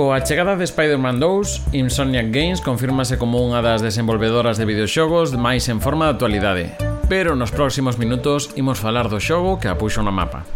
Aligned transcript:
Coa 0.00 0.24
chegada 0.24 0.56
de 0.56 0.64
Spider-Man 0.64 1.20
2, 1.20 1.76
Insomniac 1.76 2.32
Games 2.32 2.64
confírmase 2.64 3.20
como 3.20 3.36
unha 3.44 3.60
das 3.60 3.84
desenvolvedoras 3.84 4.56
de 4.56 4.64
videoxogos 4.64 5.36
máis 5.36 5.68
en 5.68 5.76
forma 5.84 6.08
de 6.08 6.16
actualidade. 6.16 6.72
Pero 7.12 7.36
nos 7.36 7.52
próximos 7.52 8.00
minutos 8.00 8.48
imos 8.56 8.80
falar 8.80 9.12
do 9.12 9.20
xogo 9.20 9.60
que 9.60 9.68
apuxo 9.68 10.00
no 10.00 10.08
mapa. 10.08 10.48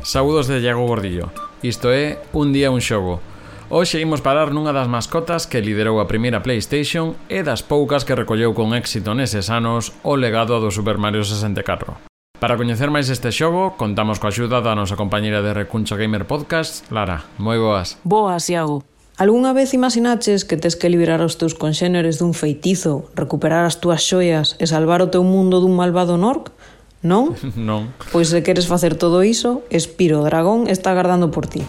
Saúdos 0.00 0.48
de 0.48 0.64
Iago 0.64 0.88
Gordillo. 0.88 1.28
Isto 1.60 1.92
é 1.92 2.24
Un 2.32 2.56
día 2.56 2.72
un 2.72 2.80
xogo. 2.80 3.20
Hoxe 3.68 4.00
imos 4.00 4.24
parar 4.24 4.48
nunha 4.48 4.72
das 4.72 4.88
mascotas 4.88 5.44
que 5.44 5.60
liderou 5.60 6.00
a 6.00 6.08
primeira 6.08 6.40
PlayStation 6.40 7.20
e 7.28 7.44
das 7.44 7.60
poucas 7.60 8.00
que 8.00 8.16
recolleu 8.16 8.56
con 8.56 8.72
éxito 8.72 9.12
neses 9.12 9.52
anos 9.52 9.92
o 10.08 10.16
legado 10.16 10.56
do 10.56 10.72
Super 10.72 10.96
Mario 10.96 11.20
64. 11.20 12.05
Para 12.36 12.60
coñecer 12.60 12.92
máis 12.92 13.08
este 13.08 13.32
xogo, 13.32 13.80
contamos 13.80 14.20
coa 14.20 14.28
axuda 14.28 14.60
da 14.60 14.76
nosa 14.76 14.92
compañeira 14.92 15.40
de 15.40 15.56
Recuncho 15.56 15.96
Gamer 15.96 16.28
Podcast, 16.28 16.84
Lara. 16.92 17.24
Moi 17.40 17.56
boas. 17.56 17.96
Boas, 18.04 18.52
Iago. 18.52 18.84
Algúnha 19.16 19.56
vez 19.56 19.72
imaginaches 19.72 20.44
que 20.44 20.60
tes 20.60 20.76
que 20.76 20.92
liberar 20.92 21.24
os 21.24 21.40
teus 21.40 21.56
conxéneres 21.56 22.20
dun 22.20 22.36
feitizo, 22.36 23.08
recuperar 23.16 23.64
as 23.64 23.80
túas 23.80 24.04
xoias 24.04 24.52
e 24.60 24.68
salvar 24.68 25.00
o 25.00 25.08
teu 25.08 25.24
mundo 25.24 25.64
dun 25.64 25.72
malvado 25.80 26.20
Nork? 26.20 26.52
Non? 27.00 27.32
non. 27.56 27.88
Pois 28.12 28.28
se 28.28 28.44
queres 28.44 28.68
facer 28.68 29.00
todo 29.00 29.24
iso, 29.24 29.64
Espiro 29.72 30.20
Dragón 30.20 30.68
está 30.68 30.92
agardando 30.92 31.32
por 31.32 31.48
ti. 31.48 31.64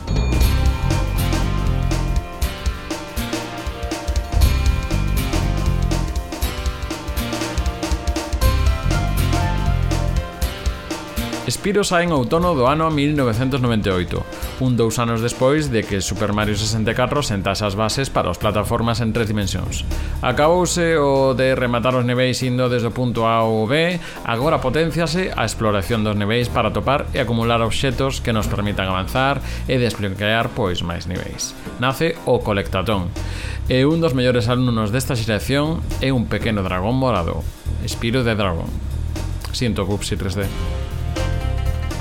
Spiro 11.48 11.88
sae 11.88 12.04
en 12.04 12.12
outono 12.12 12.60
do 12.60 12.68
ano 12.68 12.92
1998, 12.92 14.60
un 14.60 14.76
dous 14.76 15.00
anos 15.00 15.24
despois 15.24 15.72
de 15.72 15.80
que 15.88 16.04
Super 16.04 16.36
Mario 16.36 16.60
64 16.60 17.24
sentase 17.24 17.64
as 17.64 17.80
bases 17.80 18.12
para 18.12 18.28
as 18.28 18.36
plataformas 18.36 19.00
en 19.00 19.16
tres 19.16 19.32
dimensións. 19.32 19.88
Acabouse 20.20 21.00
o 21.00 21.32
de 21.40 21.56
rematar 21.56 21.96
os 21.96 22.04
niveis 22.04 22.44
indo 22.44 22.68
desde 22.68 22.92
o 22.92 22.96
punto 22.96 23.24
A 23.24 23.48
ao 23.48 23.64
B, 23.64 23.96
agora 24.28 24.60
potenciase 24.60 25.32
a 25.32 25.48
exploración 25.48 26.04
dos 26.04 26.20
niveis 26.20 26.52
para 26.52 26.76
topar 26.76 27.08
e 27.16 27.24
acumular 27.24 27.64
obxetos 27.64 28.20
que 28.20 28.36
nos 28.36 28.52
permitan 28.52 28.92
avanzar 28.92 29.40
e 29.72 29.80
desbloquear 29.80 30.52
pois 30.52 30.84
máis 30.84 31.08
niveis. 31.08 31.56
Nace 31.80 32.20
o 32.28 32.44
Colectatón, 32.44 33.08
e 33.72 33.88
un 33.88 34.04
dos 34.04 34.12
mellores 34.12 34.52
alumnos 34.52 34.92
desta 34.92 35.16
xeración 35.16 35.80
é 36.04 36.12
un 36.12 36.28
pequeno 36.28 36.60
dragón 36.60 37.00
morado, 37.00 37.40
Spyro 37.88 38.28
de 38.28 38.36
Dragon. 38.36 38.68
Siento, 39.56 39.88
Pupsi 39.88 40.20
3D. 40.20 40.87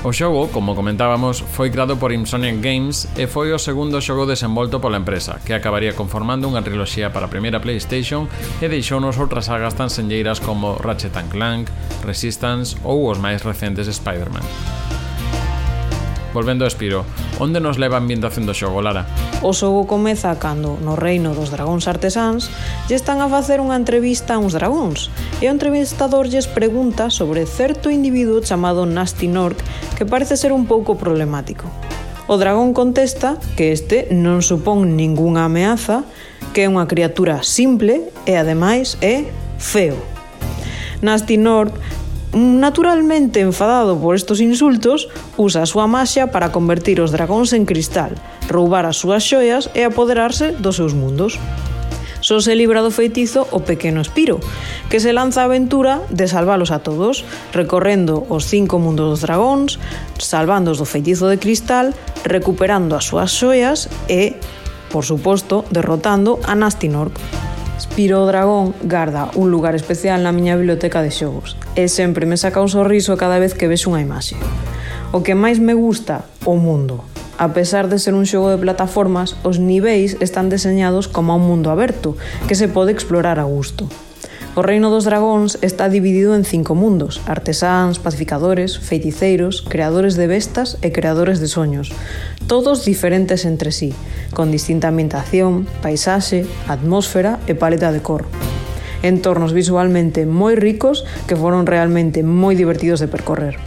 O 0.03 0.13
xogo, 0.13 0.47
como 0.53 0.75
comentábamos, 0.75 1.41
foi 1.41 1.73
creado 1.73 1.97
por 1.97 2.13
Insomniac 2.13 2.61
Games 2.61 3.09
e 3.17 3.25
foi 3.25 3.49
o 3.49 3.57
segundo 3.57 3.97
xogo 3.97 4.29
desenvolto 4.29 4.77
pola 4.77 5.01
empresa, 5.01 5.41
que 5.41 5.57
acabaría 5.57 5.97
conformando 5.97 6.45
unha 6.45 6.61
triloxía 6.61 7.09
para 7.09 7.25
a 7.25 7.33
primeira 7.33 7.57
PlayStation 7.59 8.29
e 8.61 8.69
deixounos 8.69 9.17
outras 9.17 9.49
sagas 9.49 9.73
tan 9.73 9.89
senlleiras 9.89 10.37
como 10.37 10.77
Ratchet 10.77 11.17
Clank, 11.33 11.73
Resistance 12.05 12.77
ou 12.85 13.09
os 13.09 13.17
máis 13.17 13.41
recentes 13.41 13.89
Spider-Man. 13.89 14.86
Volvendo 16.37 16.65
a 16.65 16.67
Espiro, 16.67 17.03
onde 17.39 17.57
nos 17.57 17.81
leva 17.81 17.97
a 17.97 18.03
ambientación 18.05 18.45
do 18.45 18.53
xogo, 18.53 18.77
Lara? 18.77 19.09
O 19.41 19.57
xogo 19.57 19.89
comeza 19.89 20.37
cando, 20.37 20.77
no 20.85 20.93
reino 20.93 21.33
dos 21.33 21.49
dragóns 21.49 21.89
artesáns, 21.89 22.53
lle 22.85 22.93
están 22.93 23.25
a 23.25 23.27
facer 23.27 23.57
unha 23.57 23.73
entrevista 23.73 24.37
a 24.37 24.41
uns 24.45 24.53
dragóns, 24.53 25.09
e 25.41 25.49
o 25.49 25.53
entrevistador 25.57 26.29
lles 26.29 26.45
pregunta 26.45 27.09
sobre 27.09 27.49
certo 27.49 27.89
individuo 27.89 28.37
chamado 28.45 28.85
Nasty 28.85 29.25
Nork 29.25 29.57
que 29.97 30.05
parece 30.05 30.37
ser 30.37 30.53
un 30.53 30.69
pouco 30.69 30.93
problemático. 30.93 31.73
O 32.29 32.37
dragón 32.37 32.77
contesta 32.77 33.41
que 33.57 33.73
este 33.73 34.05
non 34.13 34.45
supón 34.45 34.93
ningunha 34.93 35.49
ameaza, 35.49 36.05
que 36.53 36.69
é 36.69 36.69
unha 36.69 36.85
criatura 36.85 37.41
simple 37.41 38.13
e 38.29 38.37
ademais 38.37 39.01
é 39.01 39.25
feo. 39.57 39.97
Nasty 41.01 41.41
Nord 41.41 41.73
Naturalmente 42.33 43.39
enfadado 43.39 43.97
por 43.97 44.15
estos 44.15 44.41
insultos, 44.41 45.07
usa 45.39 45.63
a 45.63 45.69
súa 45.69 45.87
maxia 45.87 46.27
para 46.27 46.51
convertir 46.51 46.99
os 46.99 47.15
dragóns 47.15 47.55
en 47.55 47.63
cristal, 47.63 48.11
roubar 48.51 48.83
as 48.83 48.99
súas 48.99 49.23
xoias 49.23 49.71
e 49.71 49.87
apoderarse 49.87 50.51
dos 50.59 50.75
seus 50.75 50.91
mundos. 50.91 51.39
Só 52.19 52.41
se 52.41 52.51
libra 52.59 52.83
do 52.83 52.91
feitizo 52.91 53.47
o 53.55 53.63
pequeno 53.63 54.03
Espiro, 54.03 54.43
que 54.91 54.99
se 54.99 55.15
lanza 55.15 55.41
a 55.41 55.47
aventura 55.47 56.03
de 56.11 56.27
salvalos 56.27 56.75
a 56.75 56.83
todos, 56.83 57.23
recorrendo 57.55 58.27
os 58.27 58.51
cinco 58.51 58.75
mundos 58.75 59.07
dos 59.07 59.21
dragóns, 59.23 59.79
salvándoos 60.19 60.83
do 60.83 60.89
feitizo 60.89 61.31
de 61.31 61.39
cristal, 61.39 61.95
recuperando 62.27 62.99
as 62.99 63.07
súas 63.07 63.31
xoias 63.31 63.87
e, 64.11 64.35
por 64.91 65.07
suposto, 65.07 65.63
derrotando 65.71 66.43
a 66.43 66.59
Nastinork. 66.59 67.15
Pero 67.97 68.21
o 68.21 68.29
dragón 68.29 68.77
garda 68.85 69.33
un 69.33 69.49
lugar 69.49 69.73
especial 69.73 70.21
na 70.21 70.29
miña 70.29 70.53
biblioteca 70.53 71.01
de 71.01 71.09
xogos 71.09 71.57
e 71.73 71.89
sempre 71.89 72.29
me 72.29 72.37
saca 72.37 72.61
un 72.61 72.69
sorriso 72.69 73.17
cada 73.17 73.41
vez 73.41 73.57
que 73.57 73.65
vexo 73.65 73.89
unha 73.89 74.05
imaxe. 74.05 74.37
O 75.09 75.25
que 75.25 75.33
máis 75.33 75.57
me 75.57 75.73
gusta, 75.73 76.29
o 76.45 76.61
mundo. 76.61 77.01
A 77.41 77.57
pesar 77.57 77.89
de 77.89 77.97
ser 77.97 78.13
un 78.13 78.29
xogo 78.29 78.53
de 78.53 78.61
plataformas, 78.61 79.33
os 79.41 79.57
niveis 79.57 80.13
están 80.21 80.53
deseñados 80.53 81.09
como 81.09 81.33
un 81.33 81.49
mundo 81.49 81.73
aberto 81.73 82.13
que 82.45 82.53
se 82.53 82.69
pode 82.69 82.93
explorar 82.93 83.41
a 83.41 83.49
gusto. 83.49 83.89
O 84.57 84.65
reino 84.65 84.89
dos 84.89 85.05
dragóns 85.05 85.61
está 85.61 85.85
dividido 85.85 86.33
en 86.33 86.41
cinco 86.41 86.73
mundos, 86.73 87.21
artesáns, 87.29 88.01
pacificadores, 88.01 88.81
feiticeiros, 88.81 89.61
creadores 89.61 90.17
de 90.17 90.25
bestas 90.25 90.81
e 90.81 90.89
creadores 90.89 91.37
de 91.37 91.45
soños, 91.45 91.93
todos 92.49 92.81
diferentes 92.81 93.45
entre 93.45 93.69
sí, 93.69 93.93
con 94.33 94.49
distinta 94.49 94.89
ambientación, 94.89 95.69
paisaxe, 95.85 96.49
atmósfera 96.65 97.37
e 97.45 97.53
paleta 97.53 97.93
de 97.93 98.01
cor 98.01 98.25
entornos 99.05 99.53
visualmente 99.53 100.25
moi 100.25 100.57
ricos 100.57 101.05
que 101.29 101.37
foron 101.37 101.69
realmente 101.69 102.25
moi 102.25 102.57
divertidos 102.57 102.97
de 102.97 103.05
percorrer. 103.05 103.61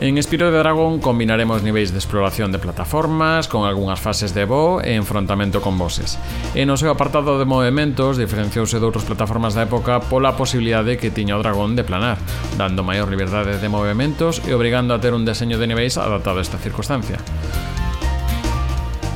En 0.00 0.16
Espiro 0.16 0.52
de 0.52 0.58
Dragón 0.58 1.00
combinaremos 1.00 1.64
niveis 1.64 1.90
de 1.90 1.98
exploración 1.98 2.52
de 2.52 2.60
plataformas 2.60 3.48
con 3.48 3.66
algunhas 3.66 3.98
fases 3.98 4.30
de 4.30 4.46
voo 4.46 4.78
e 4.78 4.94
enfrontamento 4.94 5.58
con 5.58 5.74
bosses. 5.74 6.22
E 6.54 6.62
no 6.62 6.78
seu 6.78 6.94
apartado 6.94 7.34
de 7.34 7.42
movimentos 7.42 8.14
diferenciouse 8.14 8.78
de 8.78 8.86
outras 8.86 9.02
plataformas 9.02 9.58
da 9.58 9.66
época 9.66 9.98
pola 10.06 10.38
posibilidade 10.38 11.02
que 11.02 11.10
tiña 11.10 11.34
o 11.34 11.42
dragón 11.42 11.74
de 11.74 11.82
planar, 11.82 12.22
dando 12.54 12.86
maior 12.86 13.10
liberdade 13.10 13.58
de 13.58 13.66
movimentos 13.66 14.38
e 14.46 14.54
obrigando 14.54 14.94
a 14.94 15.02
ter 15.02 15.18
un 15.18 15.26
deseño 15.26 15.58
de 15.58 15.66
niveis 15.66 15.98
adaptado 15.98 16.38
a 16.38 16.46
esta 16.46 16.62
circunstancia. 16.62 17.18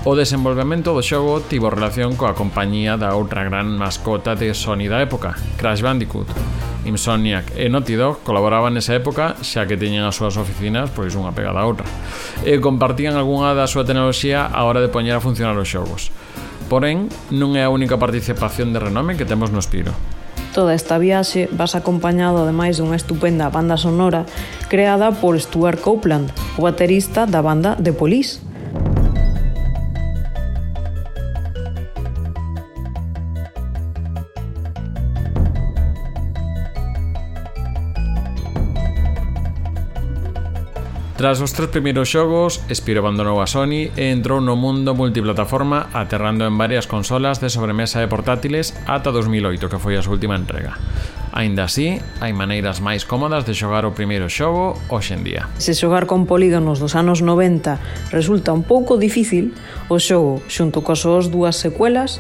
O 0.02 0.18
desenvolvemento 0.18 0.98
do 0.98 1.06
xogo 1.06 1.46
tivo 1.46 1.70
relación 1.70 2.18
coa 2.18 2.34
compañía 2.34 2.98
da 2.98 3.14
outra 3.14 3.46
gran 3.46 3.78
mascota 3.78 4.34
de 4.34 4.50
Sony 4.50 4.90
da 4.90 4.98
época, 4.98 5.38
Crash 5.62 5.78
Bandicoot, 5.78 6.26
Insomniac 6.84 7.54
e 7.54 7.70
Naughty 7.70 7.94
Dog 7.94 8.26
colaboraban 8.26 8.74
nesa 8.74 8.98
época 8.98 9.38
xa 9.42 9.70
que 9.70 9.78
teñen 9.78 10.02
as 10.02 10.18
súas 10.18 10.34
oficinas 10.34 10.90
pois 10.90 11.14
unha 11.14 11.30
pegada 11.30 11.62
a 11.62 11.68
outra 11.68 11.86
e 12.42 12.58
compartían 12.58 13.14
algunha 13.14 13.54
da 13.54 13.70
súa 13.70 13.86
tecnoloxía 13.86 14.42
a 14.44 14.66
hora 14.66 14.82
de 14.82 14.90
poñer 14.90 15.14
a 15.14 15.24
funcionar 15.24 15.54
os 15.54 15.70
xogos. 15.70 16.10
Porén, 16.66 17.12
non 17.30 17.54
é 17.54 17.62
a 17.62 17.72
única 17.72 18.00
participación 18.00 18.74
de 18.74 18.80
renome 18.82 19.14
que 19.14 19.28
temos 19.28 19.54
no 19.54 19.60
Espiro. 19.60 19.94
Toda 20.52 20.76
esta 20.76 21.00
viaxe 21.00 21.48
vas 21.48 21.72
acompañado 21.72 22.44
ademais 22.44 22.76
dunha 22.76 23.00
estupenda 23.00 23.48
banda 23.48 23.80
sonora 23.80 24.28
creada 24.68 25.08
por 25.16 25.32
Stuart 25.40 25.80
Copeland, 25.80 26.28
o 26.60 26.68
baterista 26.68 27.24
da 27.24 27.40
banda 27.40 27.72
The 27.80 27.96
Police. 27.96 28.51
Tras 41.22 41.40
os 41.40 41.52
tres 41.52 41.70
primeiros 41.70 42.10
xogos, 42.10 42.58
Spiro 42.66 42.98
abandonou 42.98 43.38
a 43.38 43.46
Sony 43.46 43.94
e 43.94 44.10
entrou 44.10 44.42
no 44.42 44.58
mundo 44.58 44.90
multiplataforma 44.90 45.86
aterrando 45.94 46.42
en 46.50 46.58
varias 46.58 46.90
consolas 46.90 47.38
de 47.38 47.46
sobremesa 47.46 48.02
e 48.02 48.10
portátiles 48.10 48.74
ata 48.90 49.14
2008, 49.14 49.70
que 49.70 49.78
foi 49.78 49.94
a 49.94 50.02
súa 50.02 50.18
última 50.18 50.34
entrega. 50.34 50.74
Ainda 51.30 51.70
así, 51.70 52.02
hai 52.18 52.34
maneiras 52.34 52.82
máis 52.82 53.06
cómodas 53.06 53.46
de 53.46 53.54
xogar 53.54 53.86
o 53.86 53.94
primeiro 53.94 54.26
xogo 54.26 54.74
hoxe 54.90 55.14
en 55.14 55.22
día. 55.22 55.46
Se 55.62 55.78
xogar 55.78 56.10
con 56.10 56.26
polígonos 56.26 56.82
dos 56.82 56.98
anos 56.98 57.22
90 57.22 58.10
resulta 58.10 58.50
un 58.50 58.66
pouco 58.66 58.98
difícil, 58.98 59.54
o 59.86 60.02
xogo, 60.02 60.42
xunto 60.50 60.82
coas 60.82 61.06
súas 61.06 61.30
dúas 61.30 61.54
secuelas, 61.54 62.18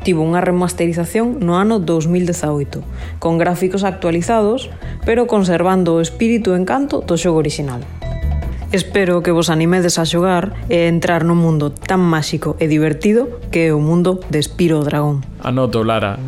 tivo 0.00 0.24
unha 0.24 0.40
remasterización 0.40 1.44
no 1.44 1.60
ano 1.60 1.84
2018, 1.84 2.80
con 3.20 3.36
gráficos 3.36 3.84
actualizados, 3.84 4.72
pero 5.04 5.28
conservando 5.28 5.92
o 5.92 6.00
espírito 6.00 6.56
e 6.56 6.64
encanto 6.64 7.04
do 7.04 7.20
xogo 7.20 7.44
orixinal. 7.44 7.84
Espero 8.70 9.22
que 9.22 9.32
vos 9.32 9.48
animedes 9.48 9.98
a 9.98 10.04
xogar 10.04 10.52
e 10.68 10.92
entrar 10.92 11.24
nun 11.24 11.40
mundo 11.40 11.72
tan 11.72 12.04
máxico 12.04 12.52
e 12.60 12.68
divertido 12.68 13.40
que 13.48 13.68
é 13.68 13.72
o 13.72 13.80
mundo 13.80 14.20
de 14.28 14.44
Spiro 14.44 14.84
Dragón. 14.84 15.24
Anoto, 15.40 15.80
Lara. 15.80 16.20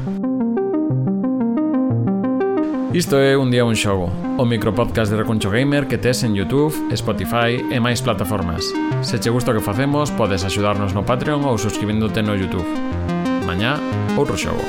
Isto 2.97 3.21
é 3.21 3.37
Un 3.37 3.53
Día 3.53 3.69
Un 3.69 3.77
Xogo, 3.77 4.09
o 4.41 4.49
micropodcast 4.49 5.13
de 5.13 5.21
Recuncho 5.21 5.53
Gamer 5.53 5.85
que 5.85 6.01
tes 6.01 6.25
en 6.25 6.33
Youtube, 6.33 6.73
Spotify 6.97 7.61
e 7.61 7.77
máis 7.77 8.01
plataformas. 8.01 8.65
Se 9.05 9.21
che 9.21 9.29
gusta 9.29 9.53
o 9.53 9.57
que 9.61 9.63
facemos, 9.63 10.09
podes 10.09 10.41
axudarnos 10.41 10.97
no 10.97 11.05
Patreon 11.05 11.45
ou 11.45 11.61
suscribíndote 11.61 12.25
no 12.25 12.33
Youtube. 12.33 12.67
Mañá, 13.45 13.77
outro 14.17 14.41
xogo. 14.41 14.65